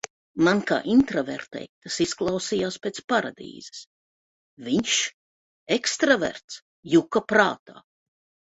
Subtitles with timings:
[0.45, 3.83] Man kā intravertei tas izklausījās pēc paradīzes.
[4.69, 4.97] Viņš,
[5.79, 6.61] ekstraverts,
[6.97, 7.79] juka prātā.